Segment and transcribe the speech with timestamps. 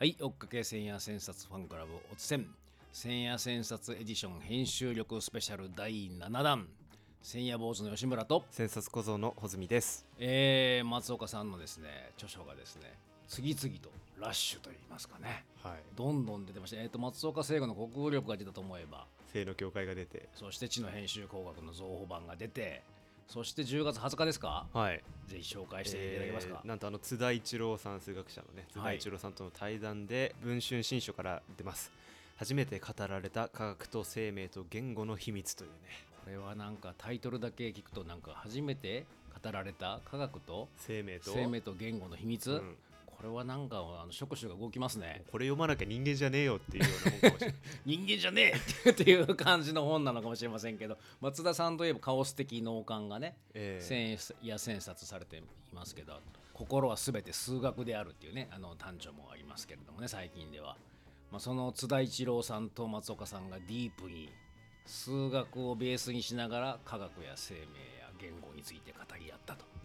[0.00, 2.46] はい追っかけ千夜千冊ファンクラブおつせん。
[2.90, 6.66] 千夜千冊エディション編集力スペシャル第7弾。
[7.22, 10.06] 千夜坊主の吉村と、千冊小僧の穂積です。
[10.18, 12.94] えー、松岡さんのですね著書がですね
[13.28, 15.44] 次々とラッシュといいますかね。
[15.62, 15.74] はい。
[15.94, 19.06] どんどん出てました、えー、と松岡聖子の国語力が出たと思えば。
[19.34, 20.30] 性の教会が出て。
[20.34, 22.82] そして知の編集工学の増補版が出て
[23.32, 24.66] そして10月20日ですか？
[24.72, 25.00] はい。
[25.28, 31.90] ぜひ紹介していただけますか、えーなんとあの津田一郎さん数学者のね津田一郎さんとの対談で文春新書から出ます。
[32.36, 35.76] 初めて語られた科学と生命と言語の秘密というね。
[36.24, 39.04] これはなんかタイトルだけ聞くとなんか初めて
[39.42, 41.32] 語られた科学と生命と？
[41.32, 42.76] 生命と言語の秘密、うん
[43.20, 45.24] これはなんかあの触手が動きますね。
[45.30, 47.58] これ読まなきゃ人間じゃねえよっていうような本かもしれない。
[47.84, 48.54] 人間じゃね
[48.86, 48.90] え！
[48.90, 55.42] っていう感じの本なのかもしれませんけど松田さんといえばカオス的脳幹がね、えー千や千冊されてい
[55.74, 56.18] ますけど
[56.54, 60.78] 心は全て数学であるっていうねあの単調もありますけれどもね最近では、
[61.30, 64.32] まあ、その津田一郎さんと松岡さんがディープに
[64.86, 67.60] 数学をベースにしながら科学や生命
[68.00, 69.64] や言語について語り合ったと。
[69.74, 69.79] うん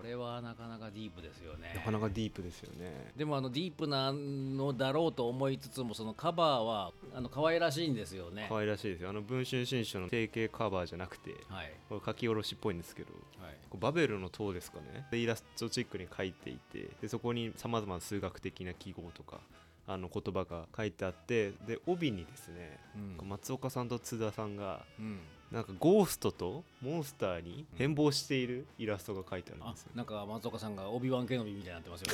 [0.00, 1.72] これはなかなかディープですよね。
[1.74, 3.12] なかなかディープですよね。
[3.16, 8.46] でもあのディープなのだろうと思いつつもそのカバーはあの可愛らしいんですよね。
[8.48, 9.10] 可愛らしいですよ。
[9.10, 11.72] あの文春新書の定型カバーじゃなくてはい。
[11.88, 13.12] これ書き下ろしっぽいんですけど
[13.42, 13.54] はい。
[13.68, 15.06] こうバベルの塔ですかね。
[15.10, 19.40] でイラストチックに書いていてでそこにさまざまな数学的な記号とか
[19.86, 22.78] あの言葉が書いてあってで帯にですね、
[23.20, 23.28] うん。
[23.28, 25.18] 松岡さんと津田さんがうん
[25.50, 29.90] なんかゴーストとモンスターに変貌しているイラストが書いてあるんあですよ。
[29.96, 32.12] なんか松岡さんがオビワンケノビみたいになってますよ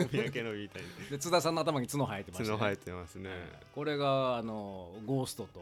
[0.00, 0.08] ね。
[0.10, 0.88] 三宅のみたいに。
[1.10, 2.50] で津田さんの頭に角生えてましたね。
[2.58, 3.30] 角生えてますね。
[3.74, 5.60] これがあのゴーストと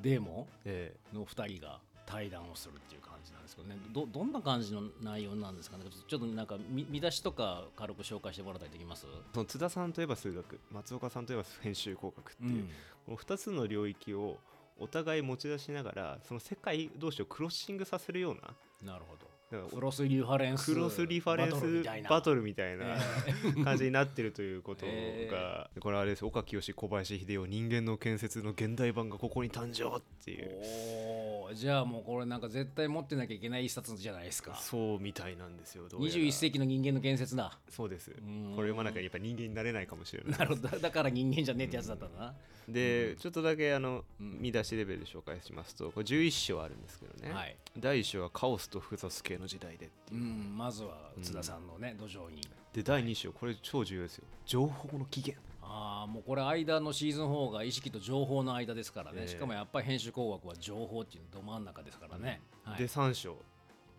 [0.00, 3.76] デーモえンの2人が対談をするっていう感じなんですけどね。
[3.92, 5.84] どどんな感じの内容なんですかね？
[6.08, 9.06] ちょっとなんか見見出しとか軽く紹介してもらったりできます？
[9.06, 12.64] えその津田さんといえば数学松岡さんといえば編集工学っていう、
[13.04, 14.38] この2つの領域を
[14.78, 19.25] お互い持ち出しながらその世界同士をクロッシングさせるようななるほど。
[19.48, 22.96] クロスリファレンスクロスリファレンスバトルみたいな
[23.64, 26.24] 感じになってるということえが、これあれです。
[26.24, 31.54] 岡清小林秀夫人間の建設の現代版がここに誕生っていう。
[31.54, 34.56] じゃあもうこれなんか絶対持ってなきゃいけない一冊じゃないですか。
[34.56, 35.88] そうみたいなんですよ。
[35.88, 36.14] どうやら。
[36.20, 37.56] 21世紀の人間の建設だ。
[37.68, 38.10] そうです。
[38.10, 38.50] こん。
[38.50, 40.68] れ読まなきゃやっぱ人間になれないかもしれないなるほど。
[40.68, 42.34] だから人間じゃねえってやつだったんだな。
[42.68, 44.40] で、ちょっとだけあの、うん。
[44.40, 47.56] 見出しレベルで紹介しますとこれ11章あるんですけどね、はい。
[47.78, 50.20] 第1章はカオスと複雑系の時代でっていう。
[50.20, 52.42] うんまずは津田さんのね、土壌に。
[52.72, 54.24] で第2章これ超重要ですよ。
[54.44, 55.42] 情報の起源。
[55.62, 59.28] ああもうこれ間のシーズン4が意識と情報の間ですからね、ええ。
[59.28, 63.36] しかもやっぱり編集工学は情報っていうど真ん中ですからね、はい、で3章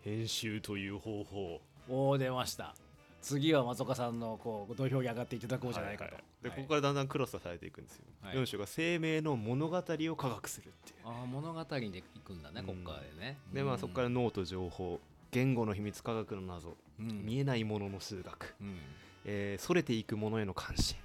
[0.02, 1.60] 編集という方法。
[1.88, 2.74] おお出ました。
[3.20, 6.56] 次は松岡さんのこう土俵に上がっていただこうじゃないかと、ははで、はい。
[6.58, 8.36] ここからだんだんクロスされていくんですよ、はい。
[8.36, 10.96] 4章が生命の物語を科学するっていう。
[11.04, 13.36] ああ物語でいくんだね、うんここからでね。
[13.52, 17.24] でまあそこから脳と情報言語の秘密科学の謎、うん。
[17.24, 18.76] 見えないものの数学、うん。
[19.24, 20.96] えー、それていくものへの関心。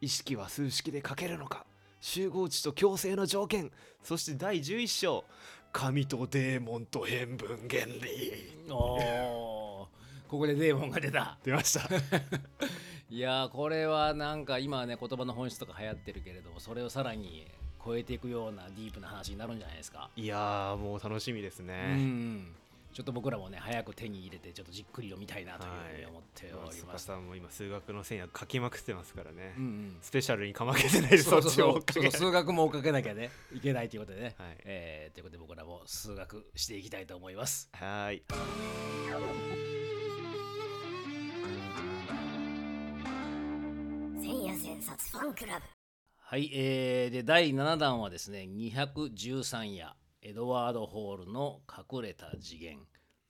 [0.00, 1.64] 意識は数式で書けるのか。
[2.00, 3.70] 集合値と強制の条件。
[4.02, 5.24] そして第11章。
[5.72, 8.64] 神とデーモンと変分原理。
[8.68, 9.88] おお
[10.28, 11.38] ここでデーモンが出た。
[11.42, 11.88] 出ました。
[13.12, 17.46] いやーこれはなんか今はね言葉の本質とか流行ってるけれどもそれをさらに
[17.84, 22.54] 超えていくようなディープな話になるんじゃないですか、いやーもう楽しみですうね、ん
[22.92, 29.96] ちょっと僕らもね早く手に入れてちょっとじっくり読みたいなというふうに思っております、松岡さんも今数学の線や書きまくってますからね、うんうん。
[30.02, 31.80] スペシャルにかまけてないそっちを
[32.10, 34.20] 数学も追っかけなきゃねいけないということで。
[34.20, 34.56] ね、 はい。
[34.64, 37.70] えーということで僕らも数学していきたいと思います。
[37.72, 38.22] はーい。
[44.20, 45.64] 千夜千冊ファンクラブ。
[46.18, 52.78] はい、えー、で第7弾はですね213夜エドワード・ホールの隠れた次元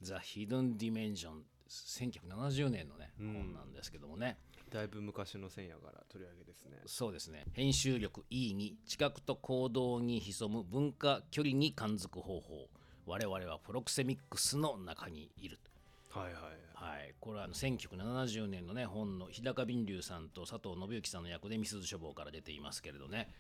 [0.03, 3.33] The Hidden Dimension 1970年のね、うん。
[3.33, 4.37] 本なんですけどもね。
[4.71, 6.79] だいぶ昔の線やから取り上げですね。
[6.85, 7.45] そうですね。
[7.53, 12.69] 編集力 E に知覚と行動に潜む文化距離に感づく方法。
[13.07, 15.59] 我々はプロクセミックスの中にいる。
[16.11, 16.33] はいはい
[16.75, 23.33] はい、これはあの1970年のね本の日高敏龍さんと佐藤信之さんの役で「みすず書房」から出ていますけれどね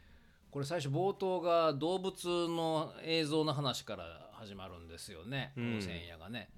[0.52, 2.12] これ最初冒頭が動物
[2.46, 5.70] の映像の話から始まるんですよね、うん。
[5.70, 6.50] この千夜がね。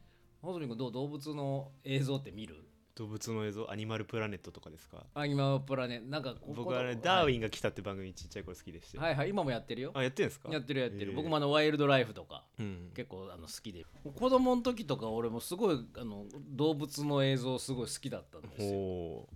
[0.42, 0.92] 細見君どう？
[0.92, 2.56] 動物の映像って見る？
[2.96, 5.04] 動物の映像アニマルプラネットとかですか？
[5.14, 9.90] あ今プラねなんか僕はねダーウィンが来たって番組ちっちゃい頃好きでして、はい、はいはい今もやってるよ。
[9.94, 10.48] あやってるんですか？
[10.50, 11.16] やってるやってる、えー。
[11.16, 13.84] 僕もあのワイルドライフとかうん結構あの好きで。
[14.04, 19.26] 子供の時とか俺もすごいあの動物の映像すごい好きだったんですよ。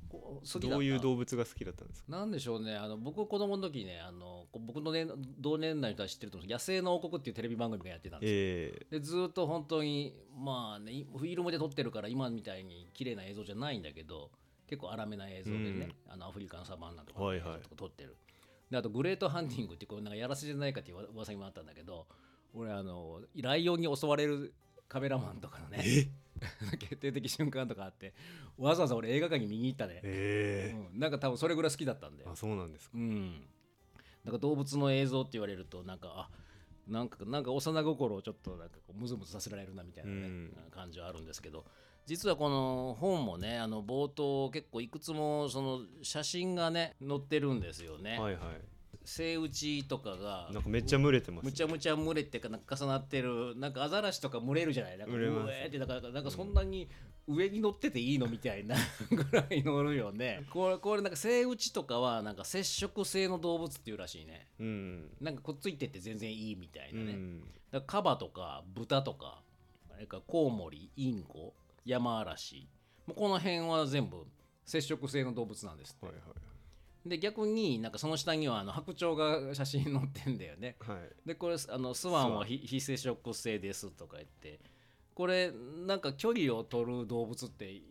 [0.60, 2.12] どういう動物が好きだったんですか？
[2.12, 5.06] なんでしょうねあの僕子供の時ねあのこ僕の、ね、
[5.40, 8.36] 同年代の人は知ってると思うんですけど野生の王国」っていうテレビ番組がやってたんですよ。
[8.38, 14.30] えでずーっと本当にまあねいフィルムで撮ってるから今みたいに綺麗な映像じゃないんだけど
[14.68, 18.16] 結構荒めな映像でね、あのアフリカのサバンナとかとか撮ってる、
[18.70, 22.06] であとグレートハンティングってこうなんかやらせじゃないかっていう噂にもあったんだけど
[22.54, 24.52] 俺あのライオンに襲われる
[24.86, 26.10] カメラマンとかのね
[26.78, 28.14] 決定的瞬間とかあって
[28.58, 30.92] わざわざ俺映画館に見に行ったね、ええ。
[30.92, 32.30] うん、なんか多分それぐらい好きだったんだよ。
[32.30, 32.98] あそうなんですか。
[32.98, 33.46] うん、
[34.24, 36.30] なんか動物の映像って言われるとなんかあ
[36.88, 41.64] なんかなんか幼心をちょっとなんかこうムズムズさせられるなみたいなね、うん感じはあるんですけど
[42.06, 48.18] 実はこの本もねあの冒頭結構いくつもその写真がね載ってるんですよね。
[48.18, 48.42] はいはい
[49.08, 54.98] セイウチとかがなんかめっちゃ群れてますむちゃむちゃ群れてかなんか重なってるなんかアザラシとか群れるじゃない？
[54.98, 56.88] なんか群れますうえーってなんかなんかそんなに
[57.26, 58.26] 上に乗ってていいの？
[58.26, 58.76] みたいな。
[59.10, 60.44] ぐらい乗るよね。
[60.50, 64.46] これこれなんかセイウチとかはなんか接触性の動物っていうらしいね。
[64.60, 65.10] うん。
[65.20, 67.40] なんかくっついてって全然いいみたいうなね、ん。
[67.40, 69.42] だからカバとか豚とか
[69.90, 71.54] あれかコウモリインコ
[71.86, 72.68] ヤマアラシ
[73.06, 74.26] もうこの辺は全部
[74.66, 76.06] 接触性の動物なんですって。
[76.06, 76.24] はいはい
[77.08, 80.76] で逆になんかその下にはあの白鳥が写真載ってんだよね。
[80.80, 81.28] はい。
[81.28, 84.60] でこれあのスワンは非非接触性ですとか言って。
[85.14, 85.50] これ
[85.84, 87.82] なんか距離を取る動物って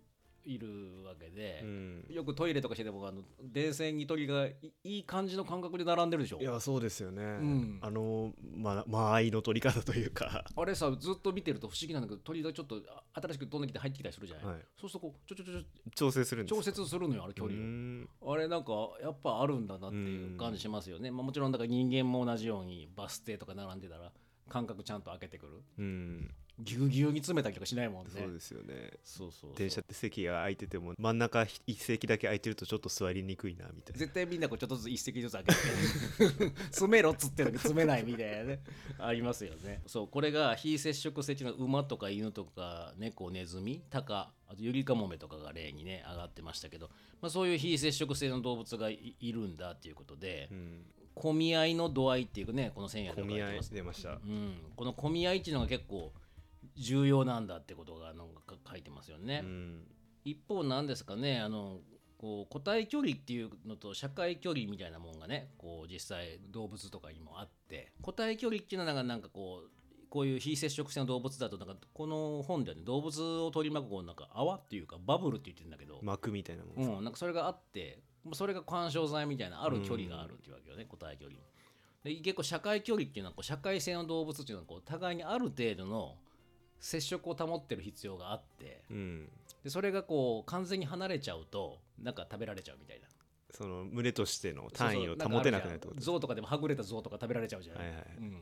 [0.48, 2.06] いるわけでう、ん。
[2.10, 6.40] よくトイレとかしててもあの電線に鳥がいいい感じの感覚で並んでるでしょ？
[6.40, 7.80] いやそうですよね、ん。
[7.82, 10.46] あのま間合いの取り方というか。
[10.56, 12.82] あれさずっと見てると不思議なんだけど鳥がちょっと
[13.14, 14.58] あ新しく飛んできて入ってきたりするじゃない、はい。
[14.80, 15.66] そうするとこうちょちょちょち
[15.96, 17.64] 調整するんですょ調節するのよあれ距う離を。
[17.64, 18.10] ん。
[18.26, 18.72] あれなんか
[19.02, 24.12] やっぱあるんだなっていう感じしますよね、まあ、もちろんだから人間も同じようにバス停とか並んでたら
[24.50, 25.64] 間隔ちゃんと開けてくる。
[25.80, 28.12] うんぎゅうぎゅうに詰めたりとかしないもんね。
[28.16, 28.92] そうですよね。
[29.04, 34.00] そうそう電車って席が空いてても真ん中一席だけ空いてるとちょっと座りにくいなみたいな。
[34.00, 35.56] 絶対みんなこうちょっとずつ一席ずつ開けて
[36.72, 38.60] 詰めろっつってるのに詰めないみたいなね
[38.98, 39.82] ありますよね。
[39.88, 46.90] そうこれが非接触性の馬とか犬とか猫ネズミタカあとユリカモメとかが例にね上がってましたけど、
[47.22, 50.86] まあ、そういう非接触性の動物がいいるんだっていうことで、うん。
[51.18, 54.12] 混み合いの度合いっていうねこの線やで混み合い出ました。
[54.12, 56.14] うん、この混み合いっていうのが結構
[56.78, 59.42] 重要なんだってことがなんか書いてますよね。
[59.44, 59.88] うん。
[60.24, 61.80] 一方なんですかねあの
[62.18, 69.70] こう個体距離っていうのと社会距離みたいなもんがねこう実際動物とかにもあって個体距離っていうのはなんかこう
[70.10, 81.38] こういう非接触性の動物だとなんかこの本ではね動物を取り巻くこうなんか泡っていうかバブルって言ってるんだけど、膜みたいなもんうん、なんかそれがあってまあそれが干渉剤みたいなある距離があるっていうわけよね、個体距離。
[82.04, 86.16] で結構社会距離っていうのはこう社会性の動物っていうのはこう互いにある程度の
[86.80, 89.30] 接触を保ってる必要があってうん。
[89.64, 93.08] でそれがこう完全に離れちゃうとなんか食べられちゃうみたいな。
[93.52, 98.42] その群れとしての単位を保てなくなるってこと象とかでもはぐれた象とか食べられちゃうじゃない、はいはいうん、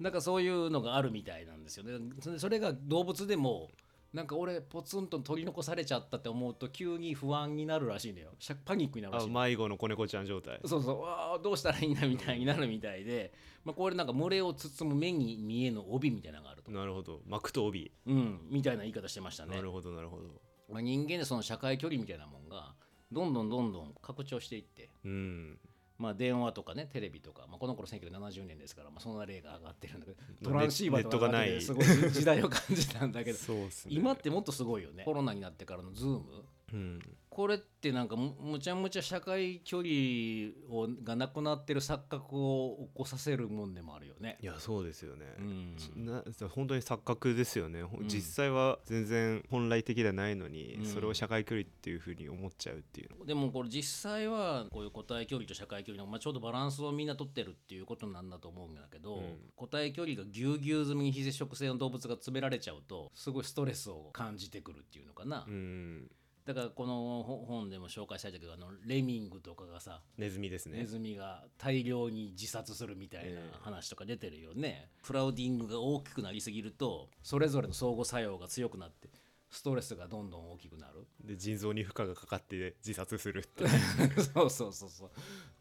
[0.00, 1.98] なんかそういうのがあるみたいなんですよね。
[2.38, 3.70] それが動物でも
[4.12, 10.58] なんか俺ポツンと取り残されちゃったって思うと急に不安になるらしいんだよしゃパニックになるらしいあ迷子の子猫ちゃん状態。
[10.64, 11.06] そうそ
[11.38, 11.42] う。
[11.42, 13.32] どうしたらいいんだみたいになるみたいで、
[13.64, 17.20] まあ、これなんか群れを包む目に見えぬ帯みたいなのがあると、なるほど。
[17.26, 19.56] 膜と帯うん、みたいな言い方してましたね。
[19.56, 20.24] なるほどなるほど。
[20.70, 22.74] まあ、人間でその社会距離みたいなもんが
[23.12, 25.58] どんどんどんどん拡張していって、うん。
[25.98, 31.30] まあ、電話とかねテレビとか、まあ、この頃1970年ですから、まあ、そんな例が上がってるんだけどトランシーバーとか
[31.60, 33.94] すごい時代を感じたんだけど そうっすね。
[33.94, 35.04] 今ってもっとすごいよね。
[35.04, 37.00] コロナになってからのズームうん。
[37.28, 44.38] これってなんかむむちゃむちゃ社会距離をがなくなってる錯覚を起こさせるもんでもあるよね。
[44.40, 45.76] いやそうですよね、うん。
[46.06, 50.86] な本当に錯覚ですよね、ほうん実際は全然本来的ではないのに、うん。
[50.86, 53.26] それを社会距離っていうふうに思っちゃうっていうの。
[53.26, 59.38] でもこれ実際はこういう個体距離と社会距離の、まあ、ちょうどバランスをみんな取ってるっていうことなんだと思うんだけど、うん。
[59.54, 66.10] 個体距離がぎゅうぎゅう済みに非接触性の動物が詰められちゃうとすごいストレスを感じてくるっていうのかな、うん
[66.46, 70.78] だからこのほ本でも紹介されたけどあのレミングとかがさネズミですね。
[70.78, 73.56] ネズミが大量に自殺するみたいなええ。
[73.60, 79.08] 話とか出てるよね、クラウディングが大きくなりすぎるとそれぞれの相互作用が強くなって
[79.50, 81.06] ストレスがどんどん大きくなる。
[81.24, 83.66] で腎臓に負荷がかかって自殺するって。
[84.34, 85.10] そうそうそうそう。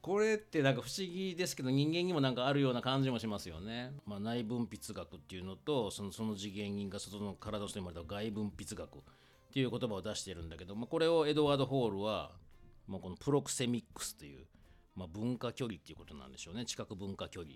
[0.01, 9.00] これってなんか不思議ですけど人間にもなんかあるような感じもしますよね、まあ、内分泌学っていうのとそのその次元人が外の体として生まれた外分泌学
[9.55, 12.33] っていう言葉を出してるんだけど、まあ、これをエドワード・ホールは、
[12.88, 14.47] まあ、このプロクセミックスという、
[14.97, 16.65] まあ、文化距離っていうことなんでしょうね。
[16.65, 17.53] 知覚文化距離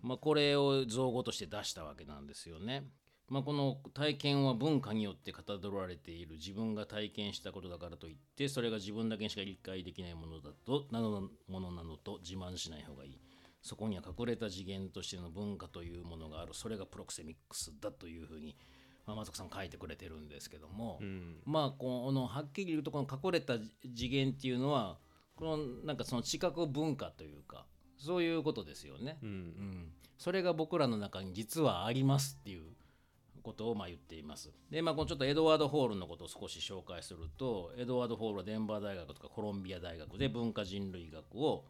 [0.00, 2.84] まあ、これを造語として出したわけなんですよね。
[3.28, 13.20] まあ、この体験は文化によってかたどられている自分が体験したことだからといってそれが自分だけにしか理解できないものだとなのものなのと自慢しない方がいい。
[13.60, 16.52] そこには隠れた次元としての文化というものがある。
[16.52, 18.54] それがプロクセミックスだというふうに、
[19.06, 23.54] まあ、松岡さん書いてくれてるんですけども、うんまあこのはっきり言うとこの隠れた
[23.94, 24.98] 次元っていうのは
[25.36, 27.66] このなんかその知覚文化というか
[27.98, 29.18] そういうことですよね。
[29.22, 32.64] ううんん、それが僕らの中に実はありますっていう
[33.42, 34.52] ことをまあ言っています。
[34.70, 41.66] で、まあ、このちょっとエドワード・ホールのことを少し紹介するとエドワード・ホールはデンバー大学とかコロンビア大学で文化人類学を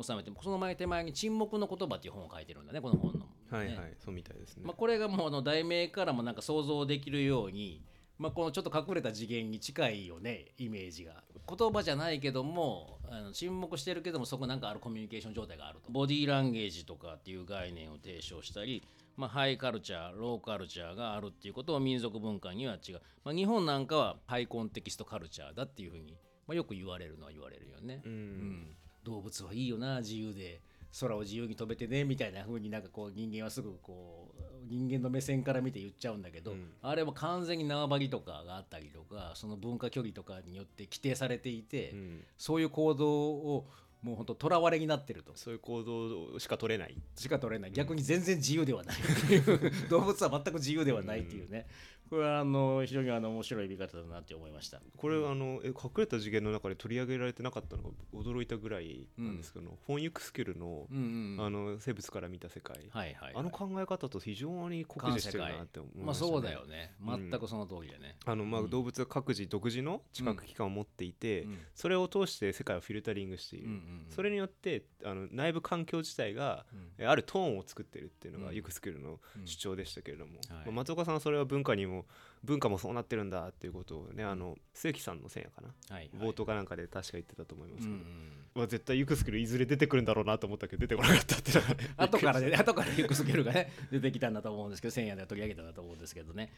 [0.00, 3.26] 収めてその前手前に「沈黙の言葉」っていう本を書いてるんだねこの本の。
[3.60, 7.82] ねはいはい、そうみたいですね、まあ、これがもうあの題名からもなんか想像できるように、
[8.18, 11.22] まあ、このちょっと隠れた次元に近いよねイメージが。
[11.46, 15.92] 言葉じゃないけどもあの沈黙してるけどもそこなんかあるコミュニケーション状態があると。
[15.92, 18.82] ボディーランゲージとかっていう概念を提唱したり、
[19.16, 28.00] まあ、ハイカルチャーローカルチャーがあるっていうことを民族文化には違う、まあ、日本なんかはハイコンテキストカルチャーだっていうふうに、まあ、よく言われるのは言われるよね。
[28.04, 28.12] うん。
[28.12, 28.76] うん。
[29.04, 30.62] 動物はいいよな自由で
[31.00, 36.70] 空を自由に飛べてねみたいな風になんかこう人間はすぐこう人間の目線から見て言っちゃうんだけど、うん。
[36.82, 42.20] あれも完全に縄張りとかがあったりとかその文化距離とかによって規定されていて、うん。
[42.38, 43.66] そういう行動を
[44.02, 45.32] もう本当とらわれになってると。
[45.34, 46.94] そういう行動しか取れない。
[47.16, 47.72] しか取れない。
[47.72, 48.96] 逆に全然自由ではない。
[48.96, 51.66] っていう動物は全く自由ではないっていうね、
[52.14, 54.80] これはあの非常にあの面白い見方だなって思いました。
[54.96, 66.30] これ、あのえ隠れた次元の中で取り上げられてなかったのが驚いたぐらいなんですけど、フォン・ユクスケルの,、うんうんあの生物から見た世界、はいはいはい、あの考え方と非常に酷似してるなって思いまあました、ね。
[66.30, 66.94] そうだよね。
[67.04, 67.30] うん。
[67.30, 68.70] 全くその通りだね、あのまあうん。
[68.70, 71.58] 動物は各自独自の知覚器官を持っていて、うん。
[71.74, 74.06] それを通して世界をフィルタリングしている、うんうんうん。
[74.10, 76.64] それによってあの内部環境自体が、
[77.04, 78.54] あるトーンを作ってるっていうのがうん。
[78.54, 79.46] ユクスケルのうん。
[79.46, 80.66] 主張でしたけれども、はい。
[80.66, 82.03] まあ松岡さんはそれは文化にも
[82.44, 87.86] 文化もそうなってるんだっていうことをねあの末木さんのせいやかな、はい冒頭かなんかで確か言ってたと思います。
[87.86, 88.04] けど、うんうん。
[88.54, 91.52] まあ、絶対ユクスケルいずれ出てくるんだろうなと思ったけど出てこなかったって
[91.96, 96.52] 後からで、 後からユクスケルがね、出てきたんだと思うんですけど、千夜では取り上げたんだと思うんですけどね。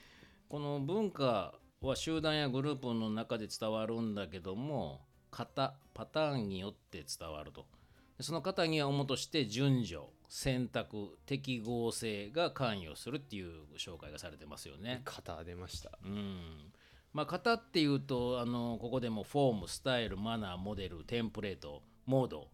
[0.48, 7.66] この文化は集団やグループの中で伝わるんだけども、型、パターンによって伝わると。
[8.16, 15.02] でその型には主として順序、選択、適合性が関与するっていう紹介がされてますよね。
[15.04, 15.98] 肩出ました。
[16.04, 16.72] うん。
[17.12, 22.48] まあ型っていうとあのここでもフォームスタイルマナーモデルテンプレートモード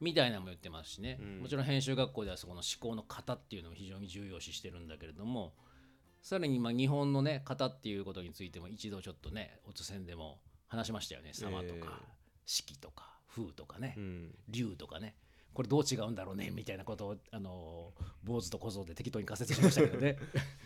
[0.00, 1.42] みたいなのも言ってますしね、うん。
[1.42, 5.52] もちろん編集学校ではそこの思考の型っていうのを非常に重要視してるんだけれども
[6.22, 10.38] さらにまあ日本のね型っていうことについても一度ちょっとねおつせんでも
[10.68, 11.30] 話しましたよね。
[11.32, 12.00] 様とえか
[12.46, 14.34] 四季とか風とかね、うん。
[14.48, 15.14] 竜とかね
[15.52, 17.92] これどう違うんだろうねみたいなことをあの
[18.24, 20.16] 坊主と小僧で適当に仮説しましたけどね。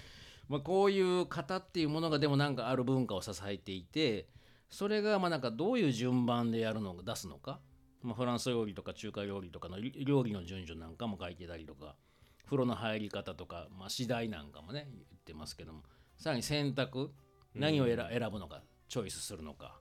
[0.48, 4.28] まあこういう型っていうものがでもなんかある文化を支えていて
[4.68, 7.60] それがまあなんかどういう順番でやるのか出すのか、
[8.02, 11.96] まあ、フランス料理とか中華料理とかの料理の順序なんかも書いてたりとか。
[12.44, 15.82] 風呂の入り方とか、まあ、次第なんかもね言ってますけども。
[16.16, 17.12] さらに選択
[17.54, 19.80] 何を選選ぶのかチョイスするのか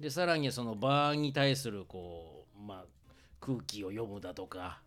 [0.00, 2.84] でさらにその場に対するこう、まあ、
[3.40, 4.80] 空気を読むだとか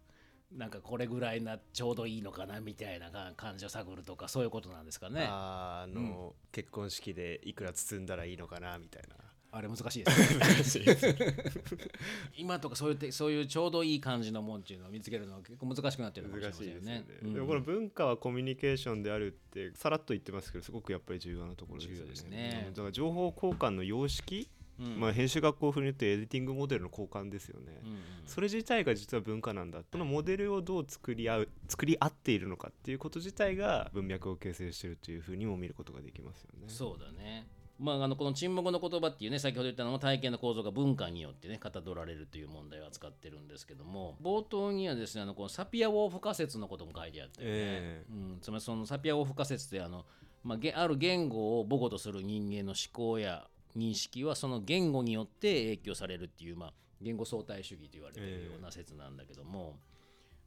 [0.52, 5.26] なんかこれぐらいなちょうどいいのかなみたいなが感じを探るとかそういうことなんですかね。
[5.30, 9.16] ああーあの、結婚式でいくら包んだらいいのかなみたいな
[9.62, 11.36] れ難しいですね。
[12.38, 17.06] 今とかそういうてそういうちょうどいい感じのもんっていうのを見つけるのは結構難しくなってるかもしれませんよでね。。
[17.22, 22.38] うんこの文化はコミュニケーションであるってさらっと言ってますけどすごくやっぱり重要なところですよね。
[22.38, 24.61] ねうんだから情報交換の様式、うん
[24.98, 27.82] まあ、編集学校風に言ってエディティングモデルの交換ですよね。
[28.26, 36.66] それ自体が実は文化なんだこのモデルをどう作り合う作り合っているのかっていうこと自体が文脈を形成しているというふうにも見ることができますよね。
[36.68, 37.48] そうだね。
[37.82, 50.06] まあ、あのこの沈黙の言葉っていうね先ほど言ったのも体験の構造が文化によってねかたどられるという問題を扱ってるんですけども冒頭にはですねあのこのサピア・ウォーフ仮説のことも書いてあったよね、えうん、つまりそのサピア・ウォーフ仮説ってあの、
[50.44, 53.48] まあ、げある言語を母語とする人間の思考や
[53.78, 59.80] 認識はその言語によって影響されるっていう、まあ、言語相対主義と言われているような説なんだけども、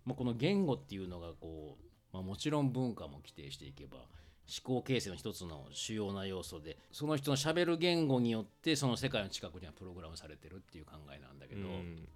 [0.05, 3.99] まあ、この言語っていうのがこう、まあ、もちろん文化も規定していけば
[4.47, 12.09] 思考形成の一つの主要な要素でその人のしゃべる言語によってその世界の近くにはプログラムされてるっていう考えなんだけど、うん。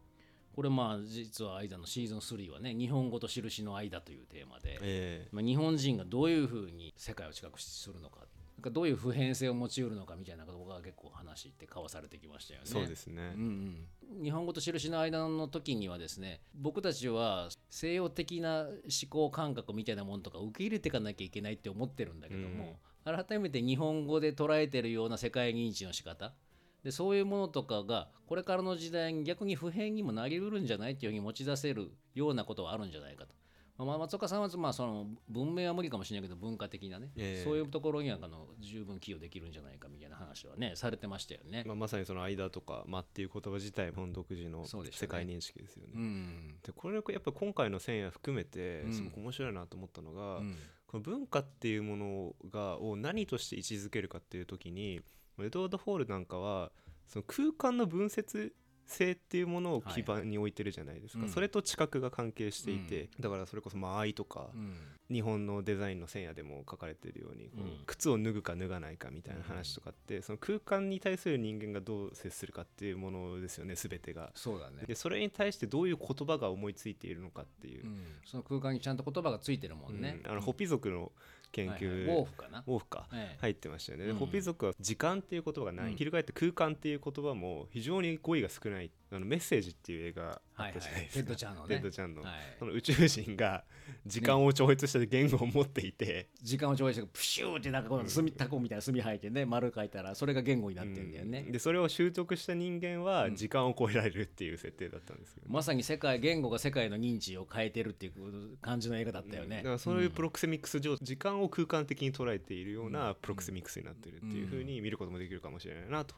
[0.55, 8.23] これまあ実は間のシーズン3はね日本語と印の間というテーマで、えまあ、日本人がどういうふうに世界を近くするのか
[8.59, 12.67] なんかどういう普遍性を持ちうるのかみたいなことが結構話って交わされてきましたよね。
[12.67, 13.87] そうですね、うん
[14.17, 18.73] うん、日本語と印の間の時にはですね僕たちは西洋的な思
[19.09, 26.35] 考感覚みたいなものとか受け入れていかなきゃいけないって思ってるんだけども、改めて日本語で捉えてるような世界認知の仕方
[26.83, 33.38] でそういうものとかがこれからの時代に逆に普遍にもなりうるんじゃないっていうふうに持ち出せるようなことはあるんじゃないかと。
[33.85, 37.45] まあ、松岡さんはまあその文明は無理かもしれないけど文化的なね、ええ。
[37.45, 41.63] そういうところにはあの十分寄与できるんじゃないかみたいな話はねされてましたよね。
[41.65, 45.93] まあ、まさにその間とか間っていう言葉自体も独自の世界認識ですよね。
[45.95, 46.57] うん。
[46.65, 48.93] でこれやっぱ今回の千夜含めてうん。
[48.93, 50.57] すごく面白いなと思ったのが、うん。
[50.89, 55.03] この文化っていうものがを何として位置づけるかっていう時に
[55.39, 56.73] エドワード・ホールなんかは
[57.07, 58.55] その空間の分節
[58.88, 64.75] 性っていうものを基盤に置いてるじゃないですか、はいはいそれと知覚が関係していて、だからそれこそ間合いとか、うん。
[65.11, 67.78] 日本のデザインの千夜でも書かれてるように、こううん。
[67.87, 74.33] 靴を脱ぐか脱がないかみたいな話とかって、その空間に対する人間がどう接するかっていうものですよね全てが。
[74.35, 74.85] そうだね。
[74.87, 78.00] でそれに対してどういう言葉が思いついているのかっていう、うん。
[78.25, 80.21] その空間にちゃんと言葉がついてるもんね。
[80.25, 80.30] うん。
[80.30, 81.12] あのホピ族の
[81.52, 82.17] 研究、はいはい。
[82.23, 82.64] ウかな。
[82.67, 83.38] ウォか、ええ。
[83.40, 84.17] 入ってましたよね、でうん。
[84.19, 85.97] ホピ族は時間っていう言葉がない、うん。
[85.97, 91.69] 翻って空間っていう言葉も非常に語彙が少ないあのメッセージっていう映画あはいはいったじゃないですか、テッド・チャンのね。
[91.69, 92.33] テッド・チャンの、はい。
[92.59, 93.65] その宇宙人が
[94.07, 99.47] 時間を超越した言語を持っていて、時間を上映してプシューってなんかこの墨タコみたいな墨吐いてね。
[99.47, 101.45] 丸書いたらそれが言語になってんだよね。
[101.47, 101.53] うん。
[101.53, 103.37] でそれを習得した人間はうん。
[103.37, 109.59] 時間を超えられるっていう設定だったんですよ、まさに世界言語が世界の認知を変えてるっていう感じの映画だったよね。
[109.59, 116.15] だからそういうプロクセミックス上、時間を空間的に捉えているようなプロクセミックスになってるっていうふうに見ることもできるかもしれないなと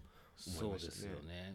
[0.47, 0.99] 思いそうでましたね。
[0.99, 1.55] すよね。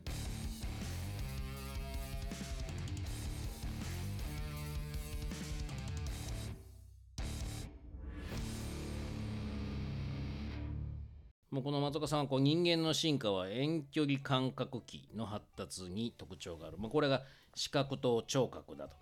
[11.55, 17.21] もうこの松岡さんはこう人間の進化は遠距離感覚器の発達に特徴がある、まあ、これが
[17.55, 18.97] 視覚と聴覚だと。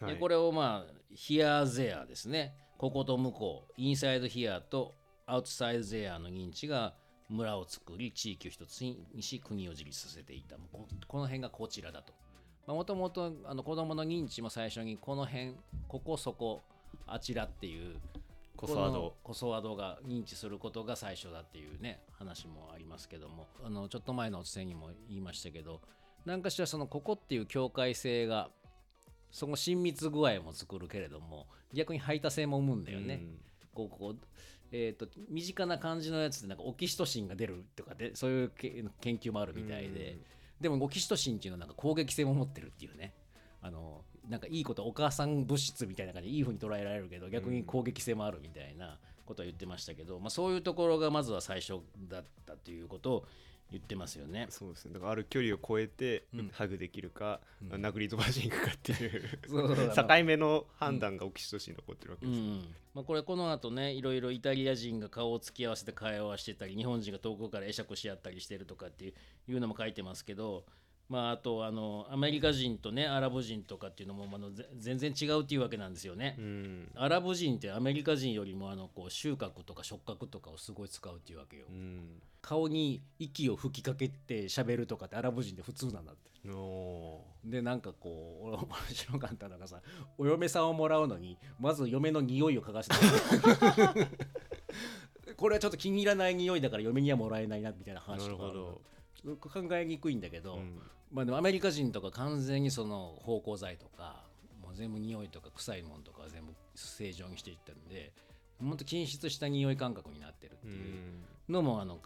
[0.00, 0.14] はい。
[0.14, 2.54] でこれをまあヒアーゼアですね。
[2.78, 4.94] ここと向こうインサイドヒアと
[5.26, 6.94] アウトサイドゼアの認知が
[7.28, 10.56] 村を作り地域を一つにし国を自立させていた。
[10.72, 12.14] ここの辺がこちらだと。
[12.72, 15.56] もともと子供の認知も最初にこの辺
[15.88, 16.62] ここそこ
[17.06, 17.96] あちらっていう
[18.56, 23.48] このコソワードが認知することが最初だっていうね話もありますけども。
[23.64, 25.80] あのちょっと前のお伝えにも言いましたけど
[26.24, 28.50] 何かしらそのここっていう境界性が
[29.30, 33.20] その親密具合も作るけれども逆に排他性も生むんだよね。
[33.22, 33.38] うん。
[33.74, 34.16] こうこう
[34.72, 40.18] えー、と身近な感じのやつでなんかオキシトシンが出るとかでそういうけ研究もあるみたいで、
[40.60, 43.14] でもオキシトシンっていうのはなんか攻撃性も持ってるっていうね。
[43.62, 53.24] あのなんかいいことお母さん物質みたいな感じでいい風に捉えられるけど逆に攻撃性もあるみたいなことは言ってましたけど、まあ、そういうところがまずは最初だったということを
[53.70, 54.46] 言ってますよね。
[54.48, 54.94] そうですね。
[54.94, 56.50] だからある距離を超えてうん。
[56.52, 59.22] ハグできるか、殴り飛ばしに行くかっていう
[59.92, 62.74] 境目の判断がオキシトシンに残ってるわけです、うん。
[62.94, 69.14] まあ、これこの後ねいろいろイタリア人が顔を突き合わせて会話してたり日本人が遠くから会釈し合ったりしてるとかっていう
[69.48, 70.64] いうのも書いてますけど、
[71.08, 76.34] まあ、あとあのアメリカ人とねアラブ人とかっていうのもあのぜ全然違うっていうわけなんですよね。
[76.38, 76.90] うん。
[76.96, 81.66] アラブ人ってアメリカ人よりもあのこう収穫とか触覚とかをすごい使うっていうわけよ。
[81.70, 82.20] うん。
[82.42, 86.30] 顔に息を吹きかけて喋るとかってアラブ人で普通なんだって。
[86.48, 89.80] おでなんかこう俺面白かったのがさ
[90.16, 92.96] お嫁さんをもらうのにまず嫁の匂いを嗅がせて。
[95.36, 98.80] これはちょっと気に入らない匂いだから嫁にはもらえないなみたいな話と
[99.36, 100.80] か考えにくいんだけど、うん
[101.12, 104.24] まあ、でもアメリカ人とか完全にその芳香剤とか
[104.62, 108.12] もう全部匂いとか臭いものとかは全部正常にしていったんで
[108.60, 110.78] もっと均質した匂い感覚になってるってういう
[111.50, 111.54] ん。
[111.54, 111.98] のもあの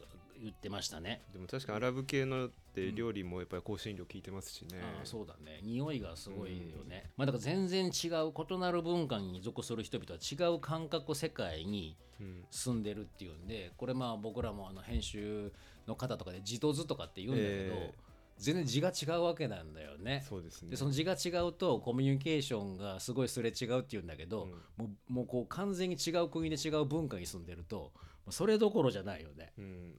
[0.42, 1.20] 言ってましたね。
[1.32, 5.60] でも確かにアラブ系のって料理もやっぱり香辛料効いてますしね、ああそうだね。
[5.62, 12.44] 匂いがすごいよね、まあだから全然違う異なる文化に属する人々は違う感覚世界にうん。
[12.50, 15.52] 住んでるっていうんでこれまあ僕らもあの編集
[15.86, 17.94] の方とかで字と図とかって言うんだけど、え
[18.40, 20.24] 全然字が違うわけなんだよね。
[20.28, 20.70] そうですね。
[20.70, 27.92] でその字が違うとコミュニケーションがすごいすれ違うっていうんだけど、もうもうこう完全に違う国で違う文化に住んでると
[28.30, 29.52] それどころじゃないよね。
[29.58, 29.94] うん。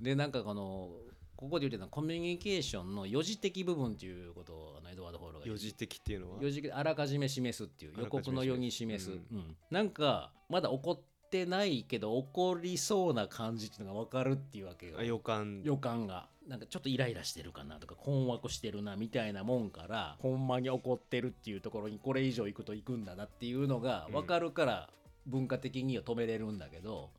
[0.00, 0.90] でなんかこの
[1.36, 5.56] ここで言ってたコミュニケーションの予示的部分っていうことをエドワード・ホールが言う。
[5.56, 6.38] 四次的っていうのは？
[6.42, 9.38] 予示あらかじめ示すっていう予告の世に示す、ううん。
[9.38, 14.96] んなんかまだ起こってないけど起こりそうな感じっていうのが分かるっていうわけよ。
[14.98, 15.62] あ予感。
[15.62, 16.28] 予感が。
[16.48, 24.90] なんかちょっとイライラしてるかなとか困惑してるなみたいなもんからほんまに起こってるっていうところにこれ以上行くと行くんだなっていうのが分かるから
[25.26, 27.10] 文化的には止めれるんだけど、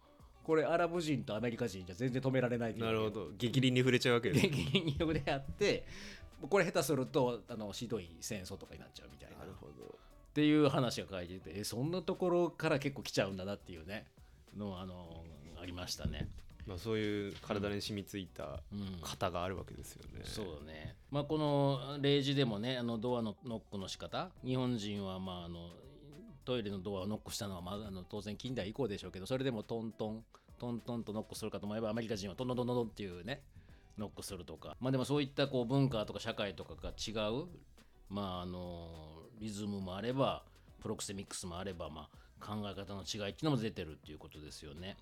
[0.43, 3.29] これアラブ人とアメリカ人じゃ全然止められないなるほど。
[3.37, 5.85] 激鱗に触れちゃうわけです 激鱗力であって
[6.49, 9.37] これ下手するとあのひどい戦争とかになっちゃうみたいな。
[9.37, 9.97] なるほど
[10.31, 14.05] っていう話が書いててえそんなところから結構来ちゃうんだなっていうね
[14.57, 15.23] のあの
[15.61, 16.29] ありましたね。
[16.65, 19.01] まあそういう体に染みついたうん。
[19.01, 24.29] 型があるわけですよね、そうだね、まあ、この例示でもねあのドアのノックの仕方。
[24.45, 25.71] 日本人はまああの
[26.45, 30.23] トイレのドアをノックしたのは、まあ、あの当然近代以降でしょうけどそれでもトントン
[30.57, 33.41] トントンとノックするかと思えばアメリカ人はトントントントンっていうね
[33.97, 34.77] ノックするとか。
[34.79, 37.47] まあでもそういったこう文化とか社会とかが違う
[38.09, 40.43] まああのリズムもあれば
[40.81, 42.07] プロクセミックスもあれば、ま
[42.39, 44.95] あ、考え方の違いっていうのも出てるっていうことですよね。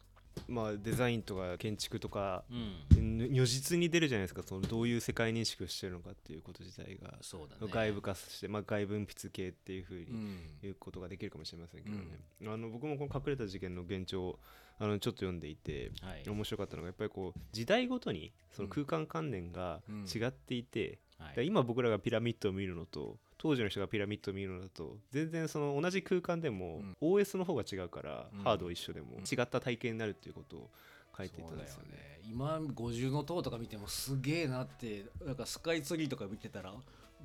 [0.47, 4.41] まあデザインとか建築とかうん、如実に出るじゃないですか。
[4.43, 7.71] そのどういう世界認識をしてるのかっていうこと自体がそうだね。
[7.71, 10.39] 外部化して、まあ、外分泌系っていうふうにうん。
[10.63, 12.03] いうことができるかもしれませんけどね、
[12.45, 14.39] あの僕もこの隠れた事件の現状を
[14.77, 16.29] あのちょっと読んでいてはい。
[16.29, 20.05] 面白かったのがやっぱりこう時代ごとにその空間観念がうん。
[20.05, 21.45] 違っていて、はい。
[21.45, 28.43] 今僕らがピラミッドを見るのと当時の人がピラミッドを見るのだと全然その同じ空間でも OS の方が違うから、うん。
[28.43, 30.69] ハードは一緒でも違った体験になるっていうことを
[31.17, 32.19] 書いていたんですよね。
[32.29, 36.73] 今五重の塔とか見てもすげえなってなんかスカイツリーとか見てたら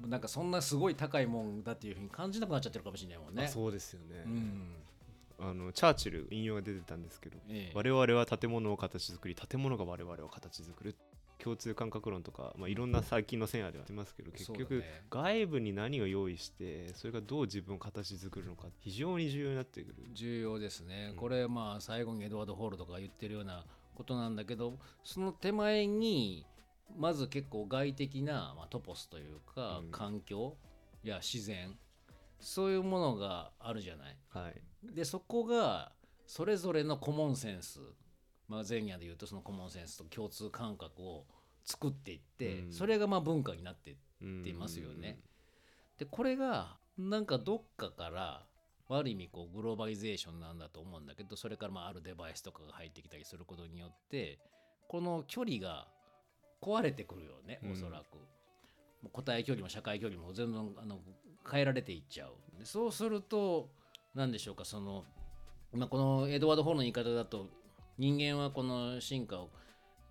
[0.00, 3.44] なんかそんなすごい高いもんだっていうふうに感じなくなっちゃってるかもしれないもんね。
[3.44, 4.74] あそうですよね、うん。
[5.38, 7.72] あのチャーチル引用が出てたんですけど、ええ。
[7.74, 10.96] 我々は建物を形作り建物が我々を形作る
[11.44, 15.04] 共通感覚論とか、まあ、いろんな最近の線ではありますけど結局、ね。
[15.10, 19.94] 外部に何を用意してそれがどう自分を形作るのか非常に重要になってくる。
[20.14, 21.16] 重要ですね、うん。
[21.16, 26.46] これまあ最後にエドワード・ホールとかが言ってるようなことなんだけどその手前に
[26.96, 29.90] まず結構外的な、まあ、トポスというか、うん。
[29.90, 30.56] 環境
[31.02, 31.76] や自然
[32.40, 34.16] そういうものがあるじゃない。
[34.30, 34.94] はい。
[34.94, 35.92] でそこが
[36.26, 37.80] それぞれのコモンセンス、
[38.48, 41.26] まあ、前夜で言うとそのコモンセンスと共通感覚を
[41.64, 45.18] 作っていって、うんそれがまあ文化になってうんってますよね。
[45.98, 48.46] でこれがなんかどっかから
[48.88, 54.38] ある意味こうグローバリゼーションなんだと思うんだけどそれからまああるデバイスとかが入ってきたりすることによって
[54.88, 55.88] この距離が
[56.60, 58.16] 壊れてくるよねうんおそらく。
[59.02, 61.00] もう個体距離も社会距離も全然あの
[61.50, 62.58] 変えられていっちゃう。
[62.58, 63.68] でそうすると
[64.14, 65.04] 何でしょうかその、
[65.72, 67.48] まあ、このエドワード・ホールの言い方だと
[67.98, 69.50] 人間はこの進化を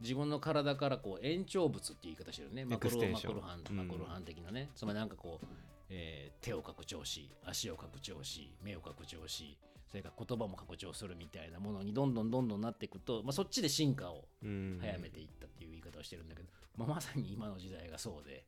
[0.03, 2.65] 自分の体からこう延長物って言い方してるね。
[2.65, 3.87] マクロマエクロハンうん。
[3.87, 5.45] マクロハン的なね、つまりなんかこう、
[5.89, 9.57] えー手を拡張し足を拡張し目を拡張し
[9.89, 14.77] それから言葉も拡張するみたいなものにどんどんどんどんなっていくと、まあ、そっちで進化をうん。
[14.81, 18.43] 早めていったっていう言い方をしてるんだけど、まあ、まさに今の時代がそうで、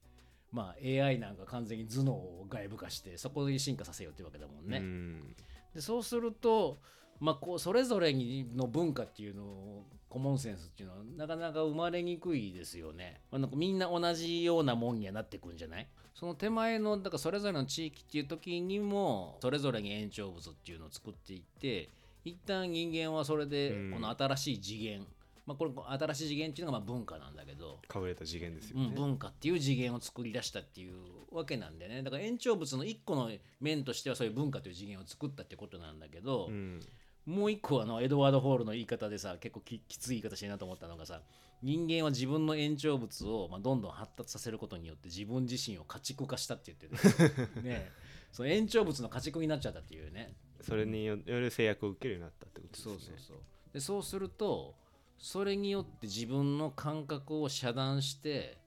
[0.51, 4.79] まあ、AI なんか完全に頭脳を外部化してそこで進化させようっていうわけだもんね。
[4.79, 5.35] うん。
[5.73, 6.79] でそうすると、
[7.19, 13.19] まあ、こうそれぞれにの文化っていうのをコモンセンスっていうのはなかなか生まれにくいですよね。
[13.31, 15.87] まあ、なんかみんな同じようなもんにはなってくんじゃない？
[16.13, 21.89] その手前のだからそれぞれの地域っていう時にもそれぞれに延長物っていうのを作っていって
[22.23, 23.91] 一旦人間はそれでうん。
[23.91, 25.05] この新しい次元、
[25.45, 30.93] まあ、これ新しい次元っていうのがまあ文化なんだけど、隠れた次元ですようん、ね、文化っていう次元を作り出したっていう
[31.35, 32.03] わけなんでね。
[32.03, 36.79] だから延長物の一個の面としてはそういう文化という次元を作ったってことなんだけど、うん
[37.25, 41.21] もう一個あのエドワード・ホールの言い方でさ結構ききつい言い方してるなと思ったのがさ
[41.63, 47.91] 人間は自分の延長物を、まあ、どんどん発達させることによって自分自身を家畜化したって言ってる ね
[48.31, 50.35] その延長物の家畜になっちゃったっていうね。
[50.59, 52.95] それによる制約を受けるようになったってことですね。
[52.95, 53.37] そうそうそう。
[53.71, 54.75] でそうすると
[55.17, 58.57] それによって自分の感覚を遮断して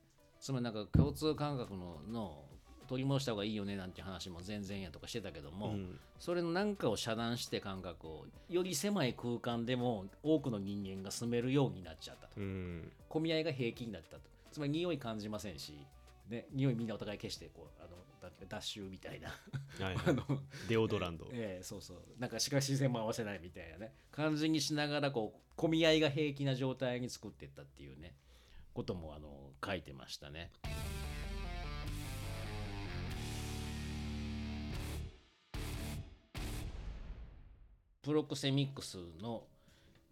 [0.41, 2.48] つまりなんか共通感覚のの
[2.89, 6.01] 取り戻した方がいいよねなんて話も全然やとかしてたけども、うん。
[6.19, 12.33] それの何かを遮断して感覚をより狭い空間でも多くの人間が住めるようになっちゃったと。
[12.39, 12.91] うん。
[13.09, 14.23] 混み合いが平気になったと。
[14.51, 15.87] つまり匂い感じませんし、
[16.31, 17.91] ね、匂いみんなお互い消してこうあの
[18.23, 19.29] なんていうか脱臭みたいな。
[19.29, 20.05] はいはい。
[20.09, 20.25] あの
[20.69, 21.27] デオドランド。
[21.33, 21.99] ええそうそう。
[22.19, 23.93] なんかしかし自然も合わせないみたいなね。
[24.11, 28.15] 感じにしながらこう混み合いが平気な状態に作っていったっていうね
[28.73, 30.53] こともあの書いてましたね。
[38.09, 39.43] プロクセミックスの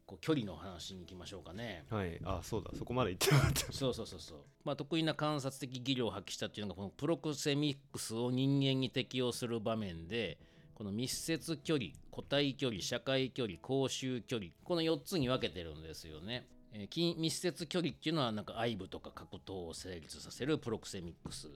[0.05, 1.87] こう距離の話に行きましょうかね。
[1.89, 4.39] はいあそうだそこまで言ってなかった そうそうそうそう。
[4.65, 10.37] まあ、得意な観察的技量を発揮したっていうのがこのプロクセミックスを人間に適用する場面で
[10.75, 16.47] この密接距離個体距離社会距離公衆距離この4つに分けてるんですよね。
[16.73, 21.49] えー近密接距離っていうのはなんか愛撫とか格闘を成立させるプロクセミックス。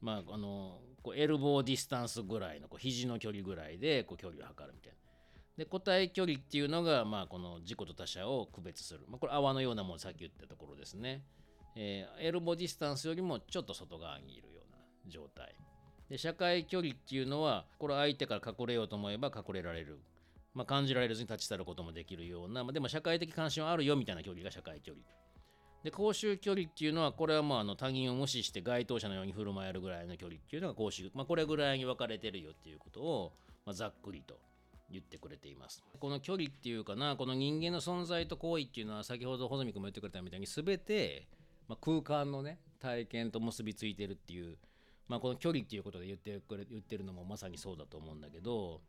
[0.00, 5.01] まああのこう elbow distance ぐらいのこう肘の距離ぐらいでこう距離を測るみたいな。
[5.56, 11.22] で個体距離っていうのが、まあ、この自己と他者を区別する、まあ、これ泡のようなものさっき言ったところですね、
[11.76, 14.78] えーエルボディスタンスよりもちょっと外側にいるような
[15.10, 15.54] 状態。
[16.08, 19.98] で社会距離っていうのはこれ相手から隠れようと思えば隠れられる、
[20.52, 25.02] まあ、感じられずに立ち去ることもできるような、まあ、でも社会的関心はあるよみたいな距離が社会距離。
[25.82, 33.32] で公衆距離っていうのはこれはまああの他人を無視して該当者のように振る舞えるぐらいの距離っていうのが公衆、まあ、これぐらいに分かれてるよっていうことを、
[33.64, 34.38] まあ、ざっくりと
[34.92, 35.82] 言ってくれています。
[35.98, 41.26] この距離っていうかなこの人間の存在と行為っていうのは先ほど穂積君も言ってくれたみたいに全て、
[41.68, 44.56] まあ、空間のね体験と結びついてるっていう、
[45.08, 48.80] まあ、この距離っていうことで言ってくれ言ってるのもまさにそうだと思うんだけど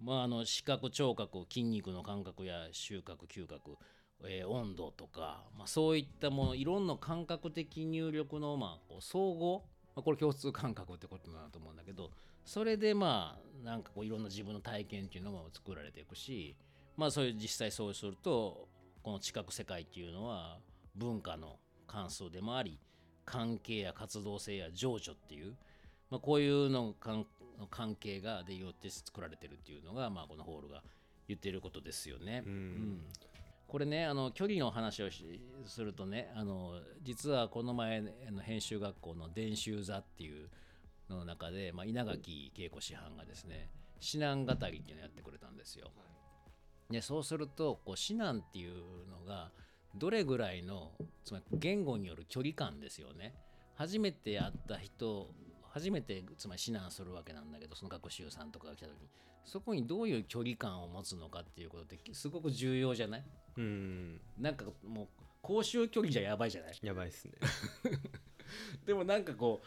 [0.00, 3.76] まあ、あの視覚聴覚筋肉の感覚や収穫嗅覚、
[4.24, 9.62] えー温度とか、まあ、そういったものいろんな感覚的入力の、まあ、総合、
[9.94, 12.10] まあ、これ共通感覚ってことだなと思うんだけど
[12.44, 16.56] それでまあなんかこういろんな自分の体験っていうのも作られていくし
[16.96, 18.68] まあそういう実際そうすると
[19.02, 20.58] この知覚世界っていうのは
[20.96, 22.78] 文化の関数でもあり
[23.24, 25.54] 関係や活動性や情緒っていう、
[26.10, 27.26] まあ、こういうの関
[27.70, 30.82] 関係がでよって作られてるっていうのが、まあ、このホールが
[31.28, 32.42] 言ってることですよね。
[32.46, 33.00] うん
[33.68, 40.48] これねあの距離の話をしするとねあの実はこの前あの編集学校の伝習座っていう
[41.10, 43.68] のの中で、まあ、稲垣恵子師範がですね
[44.00, 45.90] 指南語りっていうのをやってくれたんですよ。
[46.90, 49.50] でそうするとこう指南っていうのが
[49.94, 50.92] どれぐらいの
[51.24, 53.34] つまり言語による距離感ですよね。
[53.74, 55.28] 初めて会った人
[55.70, 59.08] 初めてつまり指南するわけなんだけどその学習さんとかが来た時に
[59.44, 63.24] そこにどういう距離感を持つのかっていうことってすごく重要じゃない？
[63.56, 64.20] うん。
[64.38, 65.08] なんかもう
[65.42, 66.78] 公衆距離じゃやばいじゃない？
[66.82, 67.34] やばいっすね。
[68.84, 69.66] でもなんかこう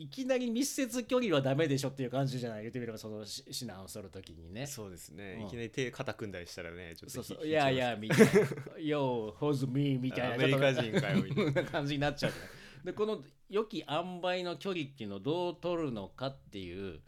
[0.00, 2.62] いきなり密接距離はダメでしょっていう感じじゃない？
[2.62, 4.66] 言ってみればそのし指南をするときにね。
[4.66, 5.46] そうですね、うん。
[5.46, 7.44] いきなり手肩組んだりしたらねちょっとそうそう。
[7.44, 8.24] ひいやいやみたいな
[8.80, 10.34] 「Yo, who's me?」みたいな。
[10.36, 12.32] アメリカ人かよみたいな感じになっちゃう
[12.86, 17.00] でこの良き塩梅の距離っていうのをどう取るのかっていう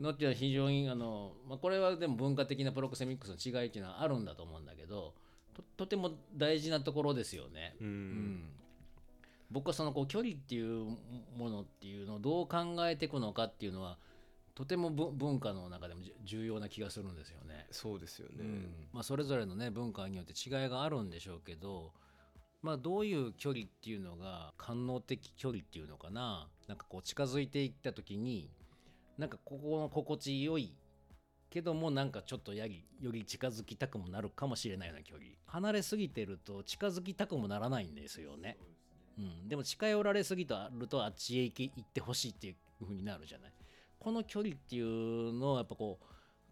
[0.00, 5.14] のっていうのは非常にあの、まあ、これはでも文化的なプロクセミックスの違いっていうのはあるんだと思うんだけど
[5.54, 7.76] ととても大事なところですよね。
[7.80, 7.86] うん。
[7.86, 8.50] うん
[9.50, 10.96] 僕はそのこう距離っていう
[11.36, 13.98] ものっていうのをどう考えていくのかっていうのは
[14.54, 17.66] とてもぶ文化の中でも重要な気がするんですよね。
[17.72, 21.92] そうですよね、うんまあ、それぞれのね文化によって違いがあるんでしょうけど、
[22.62, 28.48] まあ、どういう距離っていうのが官能的距離っていうのかななんかこう近づいていった時に
[29.18, 30.72] なんかここの心地よい
[31.50, 38.56] けどもなんかちょっとやりより近づきたくもなるかもしれないような距離離れすぎてると近づきたくもならないんですよね。
[39.18, 43.52] うん、でも近寄られすぎとるとあっちへ行き行ってほしいっていう風になるじゃない。
[43.98, 46.04] この距離っていうのをやっぱこう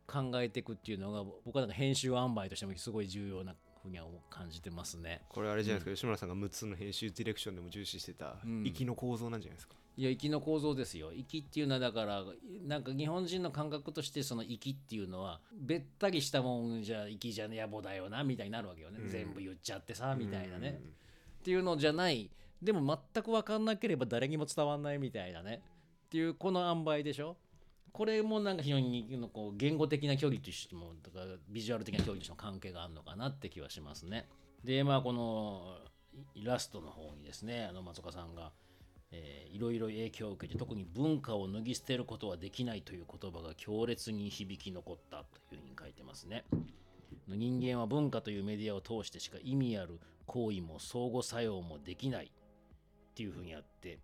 [0.06, 5.22] 考えていくっていうのが僕はなんか編集塩梅としてもすごい重要なふうには感じてますね。
[5.28, 8.36] これあれじゃないですか、吉村さんが6つの編集ディレクションでも重視してた。
[8.44, 8.66] うん。
[8.66, 11.12] 息の構造なんじゃないですか、いや息の構造ですよ。
[11.12, 12.24] 息っていうのはだから
[12.66, 19.10] なんか日本人の感覚としてその息っていうのはべったりしたもんじゃ息じゃ野暮だよなみたいになるわけよね、うん。
[19.10, 20.94] 全部言っちゃってさみたいなね、うん
[21.42, 22.30] っていうのじゃない
[22.62, 25.62] でも全く分かんなければ誰にも伝わんないみたいなね
[26.06, 27.36] っていうこの塩梅でしょ
[27.92, 34.26] これもなんか非常にこう言語的な距離としてもとかビジュアル的な距離としても関係があるのかなって気はしますね。
[34.64, 35.76] でまあこの
[36.34, 38.52] イラストの方にですねあの松岡さんが、
[39.10, 46.44] えーいろいろ影響を受けて特に文化を脱ぎ捨てることはできないという言葉が強烈に響き残ったというふうに書いてますね。
[47.28, 52.32] 人間は文化というメディアを通してしか意味ある行為も相互作用もできない
[53.12, 53.98] っていうふうにあって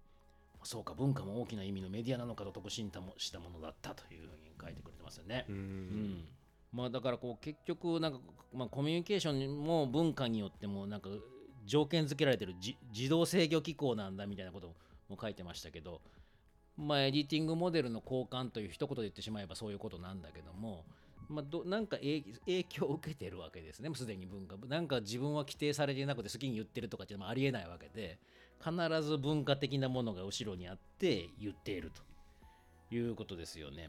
[0.63, 5.47] そうか文化も大きな意味のメディアなのかと得心したものだったというふうに書いてくれてますよね。
[5.49, 6.25] うんうん
[6.71, 8.21] まあだからこう結局なんか、
[8.53, 11.09] まあ、コミュニケーションも文化によってもなんか
[11.65, 14.75] 条件付けられてるじ自動制御機構なんだみたいなこと
[15.09, 16.03] も書いてましたけど
[16.77, 20.85] まあエディティングモデルの交換という一言で言ってしまえばそういうことなんだけども
[21.29, 24.57] まあ、どなんか影影響を受けてるわけですね、すでに文化。
[24.67, 28.19] なんか自分は規定されてなくて好きに言ってるとかっていうのもありえないわけで、
[28.63, 32.09] 必ず文化的なものが後ろにあって言っていると。
[32.91, 33.89] いうことですよね。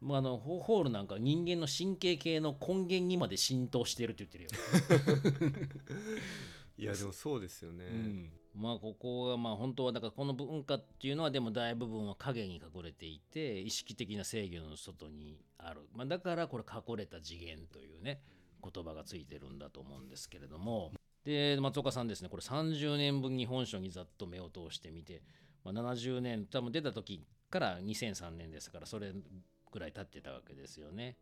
[0.00, 4.50] まあ、あのホホールなんか人間の神経系の根源にまで浸透してるって言ってるよ。
[6.76, 8.32] いやでもそうですよね、うん。
[8.54, 18.20] まあここがまあ本当はだからこの文化っていうのはでも大部分は影に隠れていて意識的な制御の外にある、まあ、だからこれ隠れた次元というね
[18.62, 20.92] 言葉がついてるんだと思うんですけれども
[21.24, 25.22] で松岡さんですねこれ30年分に本書にざっと目を通してみて、
[25.64, 29.12] まあ、70年多分出た時から2003年ですからそれ
[29.72, 31.16] ぐらい経ってたわけですよね。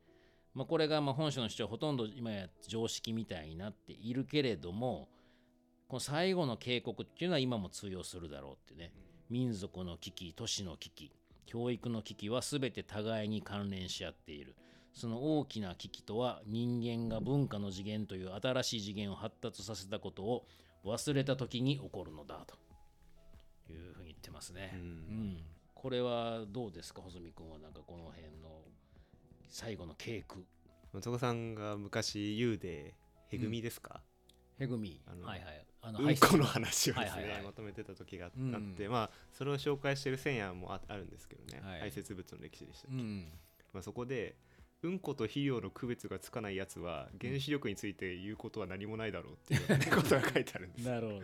[0.54, 5.08] まあ、これがま本書の主張ほとんど今や常識みたいになっているけれども
[5.88, 8.92] この最後の警告っていうのは今も通用するだろうってね
[9.30, 11.10] 民族の危機都市の危機
[11.46, 14.54] 教育の危機は全て互いに関連し合っている
[14.94, 20.46] その大きな危機とは人間が文化の次元という新しい次元を発達させたことを
[20.84, 22.62] 忘れた時に起こるのだと。
[23.70, 24.70] いうふうに言ってますね。
[24.74, 25.36] うん。
[25.74, 28.62] これはどうですか細見君はなんかこの辺の
[29.48, 30.44] 最後の稽古
[30.92, 32.94] 松岡さんが昔言うで
[33.28, 34.02] へぐみですか、
[34.58, 35.00] へぐみ。
[35.06, 35.66] あのはいはい。
[35.84, 37.42] あうんこの話をですね、はいはいはい。
[37.42, 38.92] まとめてた時があって、うん。
[38.92, 41.80] まあそれを紹介してる千夜もああるんですけどね、はい。
[41.80, 43.32] 排泄物の歴史でしたっけ、うん。
[43.72, 44.36] まあ、そこで
[44.82, 50.88] うんこと肥料の区別がつかないやつは原子力について言うことは何もないだろうっていう、ね、ことが書いてあるんです。
[50.88, 51.20] なるほど、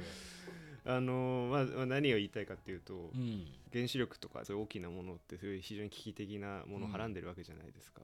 [0.94, 3.46] あのーまあまあ、何を言いたいかっていうと、うん。
[3.72, 8.00] 原子力とかそういう大きなものってそういう非常に危機的なものをはらんでるわけじゃないですか、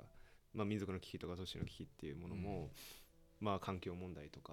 [0.52, 2.68] まあ、民族の危機とか都市の危機っていうものも、
[3.40, 4.52] まあ、環境問題とか、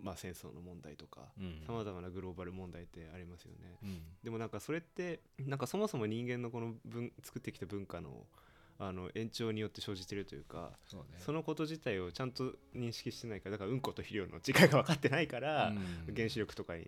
[0.00, 1.62] まあ、戦争の問題とかうん。
[1.66, 3.78] さまざまなグローバル問題ってありますよね。
[3.82, 8.24] うんでもなんかそれってなんかそもそも人間のこの文作ってきた文化の
[8.78, 11.18] あの延長によって生じてるというかそうね。
[11.18, 16.14] そのこと自体をちゃんと認識してないからだからうんこと肥料の違いが分かってないから、うん。
[16.14, 16.86] 原子力とかに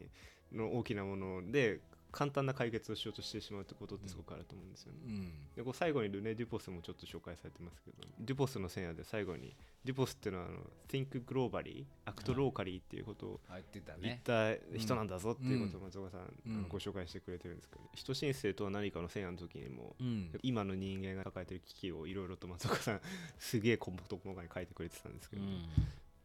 [0.52, 4.98] の大きなもので簡単な解決をしようとしてしまうってことってすごくあると思うんですよね。
[5.06, 5.32] うん。
[5.56, 13.40] でこう最後にルネ・デュポスもちょっと紹介されてますけどデュポスの線夜で最後にデュポスっていうのはあの Think Globally Act Locally っていうことを
[13.72, 14.20] 言っね。
[14.24, 15.86] た人なんだぞっていうことをうん。
[15.86, 20.30] 松岡さん、うんご紹介してくれてるんですけど、人申請とは何かの線夜の時にも、うん。
[20.42, 23.00] 今の人間が抱えてる危機をいろいろと松岡さん
[23.38, 25.68] すげえ細かに書いてくれてたんですけど、うん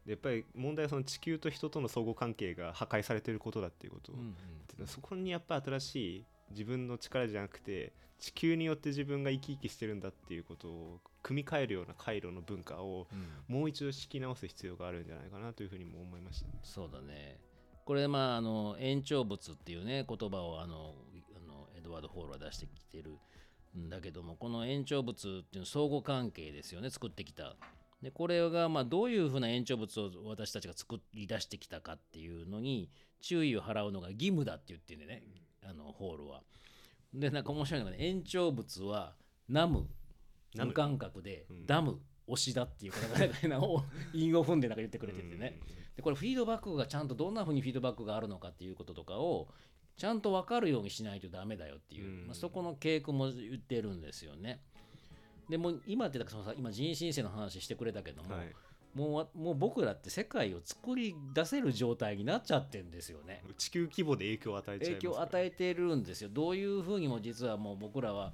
[0.04, 4.12] でやっぱり問題はその地球と人との相互関係が破壊されてることだっていうこと。
[4.12, 4.34] を、うん
[4.78, 13.54] でそこにやっぱ新しい自分の力じゃなくて地球によって自分が生き生きしてるんだっていうことを組み替えるような回路の文化をうん。
[13.56, 16.46] もう一度敷き直す必要があるんじゃないかなというふうにも思いました。
[16.48, 16.54] ね。
[16.62, 17.38] そうだね。
[17.84, 20.94] これまああの延長物っていうね言葉をあの
[21.36, 23.18] あのエドワード・ホールは出してきてる
[23.76, 27.56] んだけどもこの延長物っていうのは相互関係ですよね作ってきた
[28.02, 35.22] でこれがまあどういうふうな延長物を私たちが作り出してきたかっていうのに注意を払うのが義務だって言ってんでね。
[35.66, 36.42] あのホールは。
[37.14, 39.14] でなんか面白いのがね延長物は
[39.48, 39.86] ナム
[40.54, 41.66] 無感覚で、うん。
[41.66, 45.58] ダム推しだっていうかなんかなんか韻を踏んでなんか言ってくれててね、
[45.96, 49.48] でこれフィードバックがちゃんとどんなふうにフィードバックがあるのかっていうこととかを
[49.96, 52.26] ちゃんと分かるようにしないとダメだよっていう、うん。
[52.26, 54.60] まあ、そこの傾向も言ってるんですよね。
[55.48, 58.52] でも今ってだからそのさ今人新世の話してくれたけども、はい、
[58.94, 63.42] もうわもう僕らって世界を作り出せる状態になっちゃってんですよね。
[63.58, 66.30] 地球規模で影響を与えちゃいます影響を与えてるんですよ。
[66.32, 68.32] どういうふうにも実はもう僕らは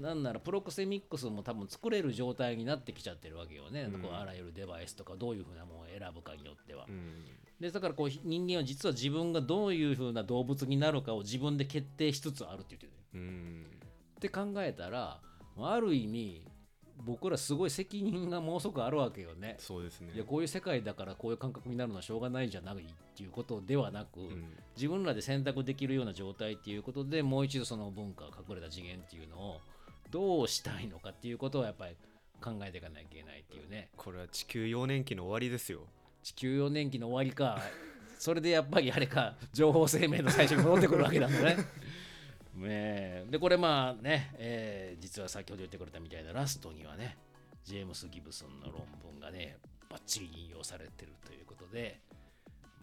[0.00, 6.86] なんならプロクセミックスも多分作れる状態になってきちゃってるわけよね、うんこうあらゆるデバイスとかどういうふうなものを選ぶかによっては。
[6.88, 7.24] うん
[7.60, 12.92] でだからこう人間は実は自分がどういうふうな動物になるかを自分で決定しつつあるって言ってる。
[13.14, 13.66] うん
[14.16, 15.20] って考えたら
[15.58, 16.46] ある意味
[16.98, 19.56] 僕らすごい責任がものすごくあるわけよね。
[19.58, 22.78] そうですねいやこういう世界だからこういう感覚になるのはしょうがないじゃないっ
[23.16, 29.60] ていうことではなく、うん自分らで選択できるような状態っていうことでもう一度その文化隠れた次元っていうのを
[30.10, 31.96] どうしたいのかっていうことをやっぱり
[32.42, 35.80] 考えていかなきゃいけないっていうねこれは地球幼年期の終わりですよ
[36.22, 37.60] 地球4年期の終わりか
[38.18, 41.56] それでやっぱりあれか情報生命の最初に戻ってくるわけなんだね。
[42.54, 47.16] ねえでこれまあね、えー実は先ほど言ってくれたみたいなラストにはね
[47.64, 49.56] ジェームス・ギブソンの論文がね
[49.90, 52.00] バッチリ引用されてるということで、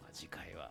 [0.00, 0.70] まあ、次回は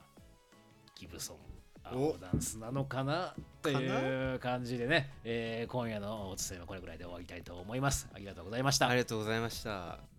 [0.96, 1.38] ギブソン
[1.84, 8.08] 青ダンスなのかなという感じでね、えー今夜のお伝えはこれぐらいで終わりたいと思います。
[8.14, 8.94] ありがとうございましたあ。
[8.94, 10.19] りがとうございました